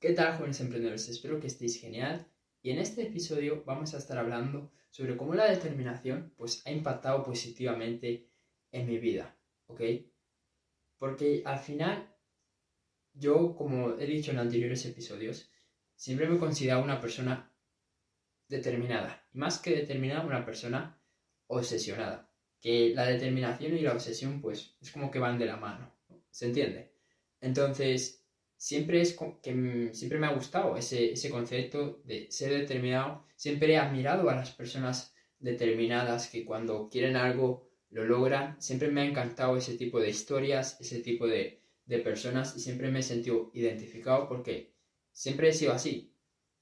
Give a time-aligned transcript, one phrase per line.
[0.00, 1.08] ¿Qué tal, jóvenes emprendedores?
[1.08, 2.24] Espero que estéis genial.
[2.62, 7.24] Y en este episodio vamos a estar hablando sobre cómo la determinación pues, ha impactado
[7.24, 8.30] positivamente
[8.70, 9.80] en mi vida, ¿ok?
[10.98, 12.14] Porque al final,
[13.12, 15.50] yo, como he dicho en anteriores episodios,
[15.96, 17.52] siempre me he considerado una persona
[18.46, 19.26] determinada.
[19.34, 21.02] Y más que determinada, una persona
[21.48, 22.32] obsesionada.
[22.60, 25.92] Que la determinación y la obsesión, pues, es como que van de la mano.
[26.30, 26.94] ¿Se entiende?
[27.40, 28.27] Entonces,
[28.58, 33.24] siempre es que siempre me ha gustado ese, ese concepto de ser determinado.
[33.36, 38.60] Siempre he admirado a las personas determinadas que cuando quieren algo lo logran.
[38.60, 42.90] Siempre me ha encantado ese tipo de historias, ese tipo de, de personas y siempre
[42.90, 44.74] me he sentido identificado porque
[45.12, 46.12] siempre he sido así.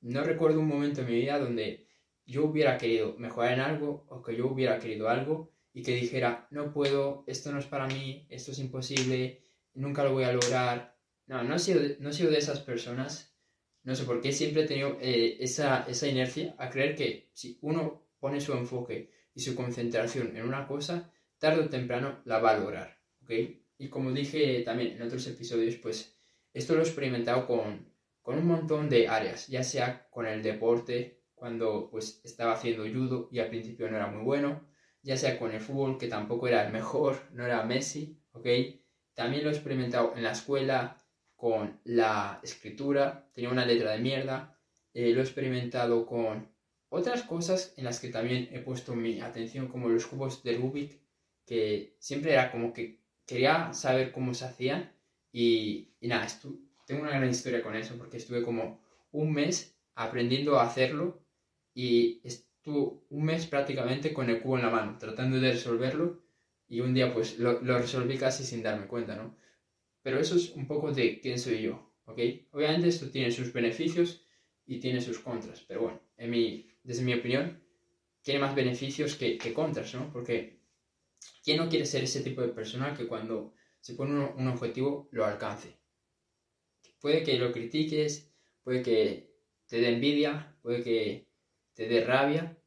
[0.00, 1.86] No recuerdo un momento en mi vida donde
[2.26, 6.48] yo hubiera querido mejorar en algo o que yo hubiera querido algo y que dijera,
[6.50, 9.42] no puedo, esto no es para mí, esto es imposible,
[9.74, 10.93] nunca lo voy a lograr,
[11.26, 13.34] no, no he sido, no he sido de esas personas.
[13.82, 17.58] No sé por qué siempre he tenido eh, esa, esa inercia a creer que si
[17.60, 22.52] uno pone su enfoque y su concentración en una cosa, tarde o temprano la va
[22.52, 22.98] a lograr.
[23.22, 23.30] ¿ok?
[23.76, 26.16] Y como dije también en otros episodios, pues
[26.52, 31.24] esto lo he experimentado con, con un montón de áreas, ya sea con el deporte,
[31.34, 34.66] cuando pues estaba haciendo judo y al principio no era muy bueno,
[35.02, 38.46] ya sea con el fútbol, que tampoco era el mejor, no era Messi, ¿ok?
[39.12, 40.96] También lo he experimentado en la escuela,
[41.44, 44.58] con la escritura, tenía una letra de mierda,
[44.94, 46.48] eh, lo he experimentado con
[46.88, 51.02] otras cosas en las que también he puesto mi atención, como los cubos de Rubik,
[51.44, 54.90] que siempre era como que quería saber cómo se hacían.
[55.32, 56.26] Y, y nada,
[56.86, 58.80] tengo una gran historia con eso porque estuve como
[59.12, 61.26] un mes aprendiendo a hacerlo
[61.74, 66.22] y estuve un mes prácticamente con el cubo en la mano, tratando de resolverlo.
[66.68, 69.43] Y un día pues lo, lo resolví casi sin darme cuenta, ¿no?
[70.04, 72.18] Pero eso es un poco de quién soy yo, ¿ok?
[72.52, 74.22] Obviamente esto tiene sus beneficios
[74.66, 77.64] y tiene sus contras, pero bueno, en mi, desde mi opinión,
[78.20, 80.12] tiene más beneficios que, contras, ¿no?
[80.12, 80.60] Porque
[81.42, 85.08] ¿quién no quiere ser ese tipo de persona que cuando se pone un, un objetivo
[85.10, 85.78] lo alcance?
[87.00, 88.30] Puede que lo critiques,
[88.62, 89.32] puede que
[89.66, 91.28] te dé envidia, puede que
[91.72, 92.58] te dé rabia,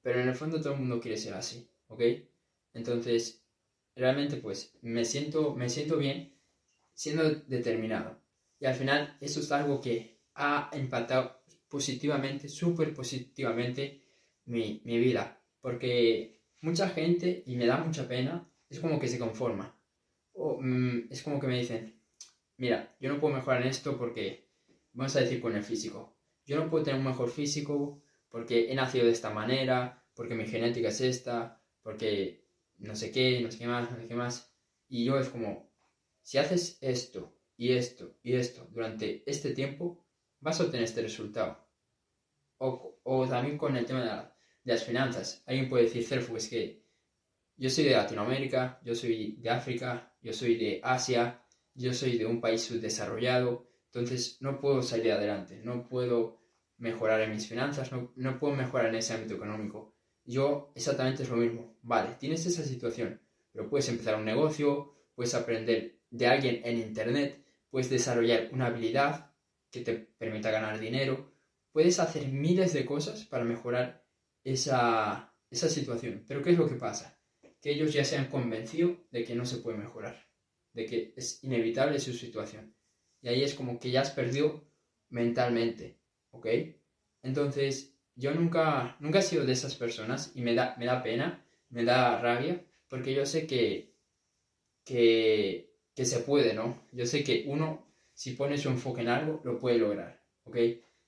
[0.00, 2.00] pero en el fondo todo el mundo quiere ser así, ¿ok?
[2.72, 3.44] Entonces,
[3.94, 6.35] realmente pues me siento, me siento bien
[6.96, 8.20] siendo determinado.
[8.58, 14.02] Y al final eso es algo que ha impactado positivamente, súper positivamente
[14.46, 15.40] mi, vida.
[15.60, 19.78] Porque mucha gente, y me da mucha pena, es como que se conforma.
[20.32, 22.00] O, mm, es como que me dicen,
[22.56, 24.48] mira, yo no puedo mejorar en esto porque,
[24.92, 28.74] vamos a decir con el físico, yo no puedo tener un mejor físico porque he
[28.74, 32.46] nacido de esta manera, porque mi genética es esta, porque
[32.78, 34.52] no sé qué, no sé qué más, no sé qué más.
[34.88, 35.70] Y yo es como,
[36.26, 40.04] si haces esto y esto y esto durante este tiempo,
[40.40, 41.64] vas a obtener este resultado.
[42.58, 44.02] O, también con el tema
[44.64, 45.44] de, las finanzas.
[45.46, 46.84] Alguien puede decir, Cerfu, es que
[47.56, 51.44] yo soy de Latinoamérica, yo soy de África, yo soy de Asia,
[51.74, 56.42] yo soy de un país subdesarrollado, entonces no puedo salir adelante, no puedo
[56.78, 59.94] mejorar en mis finanzas, no, no puedo mejorar en ese ámbito económico.
[60.24, 61.76] Yo exactamente es lo mismo.
[61.82, 63.22] Vale, tienes esa situación,
[63.52, 69.32] pero puedes empezar un negocio, puedes aprender de alguien en Internet, puedes desarrollar una habilidad
[69.72, 71.32] que te permita ganar dinero,
[71.72, 74.06] puedes hacer miles de cosas para mejorar
[74.44, 76.24] esa, esa situación.
[76.28, 77.18] Pero ¿qué es lo que pasa?
[77.60, 80.28] Que ellos ya se han convencido de que no se puede mejorar,
[80.72, 82.74] de que es inevitable su situación.
[83.20, 84.64] Y ahí es como que ya has perdido
[85.08, 85.98] mentalmente,
[86.30, 86.46] ¿ok?
[87.22, 91.44] Entonces, yo nunca, nunca he sido de esas personas y me da, me da pena,
[91.70, 93.95] me da rabia, porque yo sé que,
[94.86, 95.66] que
[95.96, 96.86] que se puede, ¿no?
[96.92, 100.56] Yo sé que uno, si pone su enfoque en algo, lo puede lograr, ¿ok?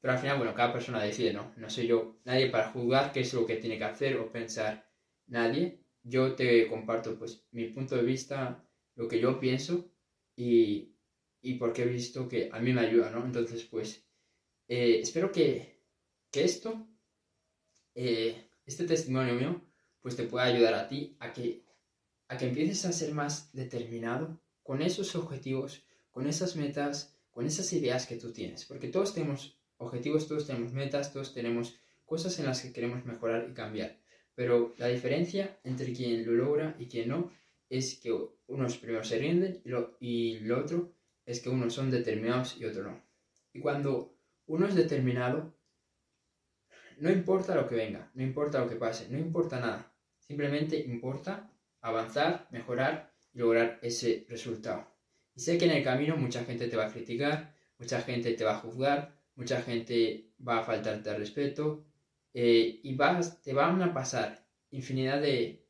[0.00, 1.54] Pero al final, bueno, cada persona decide, ¿no?
[1.56, 4.90] No soy yo nadie para juzgar qué es lo que tiene que hacer o pensar
[5.28, 5.84] nadie.
[6.02, 9.88] Yo te comparto, pues, mi punto de vista, lo que yo pienso
[10.34, 10.96] y,
[11.40, 13.24] y porque he visto que a mí me ayuda, ¿no?
[13.24, 14.04] Entonces, pues,
[14.66, 15.78] eh, espero que,
[16.32, 16.88] que esto,
[17.94, 19.62] eh, este testimonio mío,
[20.00, 21.62] pues te pueda ayudar a ti a que,
[22.32, 27.70] a que empieces a ser más determinado con esos objetivos, con esas metas, con esas
[27.74, 28.64] ideas que tú tienes.
[28.64, 31.76] Porque todos tenemos objetivos, todos tenemos metas, todos tenemos
[32.06, 33.98] cosas en las que queremos mejorar y cambiar.
[34.34, 37.30] Pero la diferencia entre quien lo logra y quien no
[37.68, 40.90] es que unos primero se rinden y lo, y lo otro
[41.26, 43.02] es que unos son determinados y otros no.
[43.52, 45.54] Y cuando uno es determinado,
[46.96, 49.92] no importa lo que venga, no importa lo que pase, no importa nada.
[50.18, 51.51] Simplemente importa
[51.82, 54.86] avanzar, mejorar lograr ese resultado.
[55.34, 58.44] Y sé que en el camino mucha gente te va a criticar, mucha gente te
[58.44, 61.86] va a juzgar, mucha gente va a faltarte al respeto
[62.34, 65.66] eh, y vas, te van a pasar infinidad de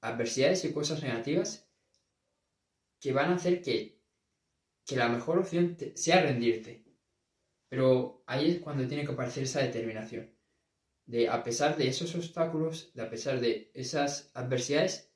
[0.00, 1.68] adversidades y cosas negativas
[3.00, 4.00] que van a hacer que,
[4.86, 6.84] que la mejor opción sea rendirte.
[7.68, 10.30] Pero ahí es cuando tiene que aparecer esa determinación.
[11.06, 15.11] De a pesar de esos obstáculos, de a pesar de esas adversidades,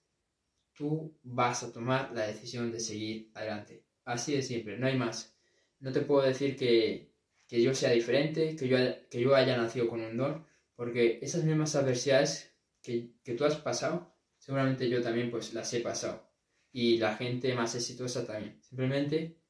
[0.76, 3.84] tú vas a tomar la decisión de seguir adelante.
[4.04, 5.36] Así de siempre, no hay más.
[5.80, 7.12] No te puedo decir que,
[7.48, 8.76] que yo sea diferente, que yo,
[9.10, 10.46] que yo haya nacido con un don,
[10.76, 15.80] porque esas mismas adversidades que, que tú has pasado, seguramente yo también pues las he
[15.80, 16.30] pasado.
[16.70, 18.60] Y la gente más exitosa también.
[18.62, 19.40] Simplemente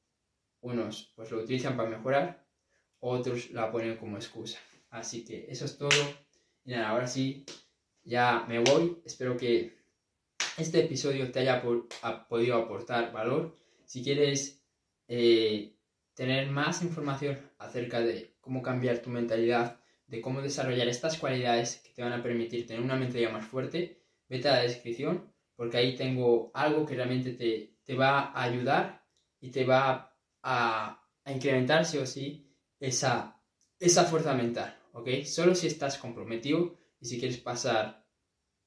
[0.61, 2.47] unos pues lo utilizan para mejorar,
[2.99, 4.59] otros la ponen como excusa.
[4.89, 5.89] Así que eso es todo.
[6.63, 7.45] Y nada, ahora sí,
[8.03, 9.01] ya me voy.
[9.05, 9.77] Espero que
[10.57, 11.61] este episodio te haya
[12.27, 13.55] podido aportar valor.
[13.85, 14.63] Si quieres
[15.07, 15.75] eh,
[16.13, 21.91] tener más información acerca de cómo cambiar tu mentalidad, de cómo desarrollar estas cualidades que
[21.93, 25.95] te van a permitir tener una mentalidad más fuerte, vete a la descripción porque ahí
[25.95, 29.03] tengo algo que realmente te, va a ayudar
[29.39, 32.47] y te va a, incrementar sí o sí
[32.79, 33.41] esa,
[33.79, 35.23] esa fuerza mental, ¿ok?
[35.25, 38.06] Solo si estás comprometido y si quieres pasar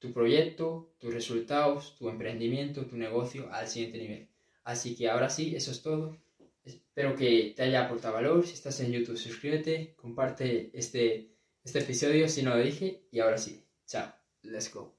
[0.00, 4.28] tu proyecto, tus resultados, tu emprendimiento, tu negocio al siguiente nivel.
[4.64, 6.16] Así que ahora sí, eso es todo.
[6.64, 8.46] Espero que te haya aportado valor.
[8.46, 11.30] Si estás en YouTube, suscríbete, comparte este,
[11.64, 13.02] este episodio si no lo dije.
[13.12, 14.12] Y ahora sí, chao,
[14.42, 14.94] let's go.